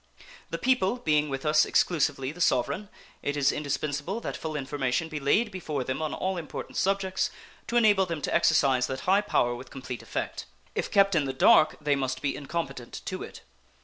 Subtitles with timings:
[0.49, 2.89] The people being with us exclusively the sovereign,
[3.21, 7.29] it is indispensable that full information be laid before them on all important subjects,
[7.67, 10.47] to enable them to exercise that high power with complete effect.
[10.73, 13.41] If kept in the dark, they must be incompetent to it.